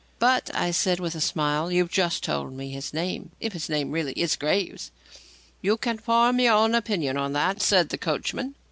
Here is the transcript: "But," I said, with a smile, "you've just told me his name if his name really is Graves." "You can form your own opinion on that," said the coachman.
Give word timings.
"But," 0.17 0.49
I 0.55 0.71
said, 0.71 0.99
with 0.99 1.13
a 1.13 1.21
smile, 1.21 1.71
"you've 1.71 1.91
just 1.91 2.23
told 2.23 2.53
me 2.53 2.71
his 2.71 2.91
name 2.91 3.33
if 3.39 3.53
his 3.53 3.69
name 3.69 3.91
really 3.91 4.13
is 4.13 4.35
Graves." 4.35 4.89
"You 5.61 5.77
can 5.77 5.99
form 5.99 6.39
your 6.39 6.55
own 6.55 6.73
opinion 6.73 7.17
on 7.17 7.33
that," 7.33 7.61
said 7.61 7.89
the 7.89 7.99
coachman. 7.99 8.55